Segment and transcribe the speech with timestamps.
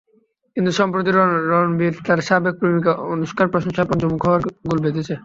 [0.57, 1.09] কিন্তু সম্প্রতি
[1.51, 5.13] রণবীর তাঁর সাবেক প্রেমিকা আনুশকার প্রশংসায় পঞ্চমুখ হওয়ায় গোল বেধেছে।